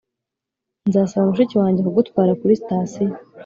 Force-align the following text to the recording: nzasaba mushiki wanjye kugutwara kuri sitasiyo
nzasaba 0.87 1.23
mushiki 1.29 1.55
wanjye 1.61 1.81
kugutwara 1.81 2.37
kuri 2.39 2.59
sitasiyo 2.61 3.13